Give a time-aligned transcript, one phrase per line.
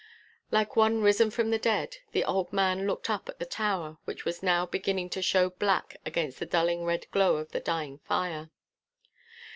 [0.49, 4.25] Like one risen from the dead, the old man looked up at the tower which
[4.25, 8.49] was now beginning to show black against the dulling red glow of the dying fire.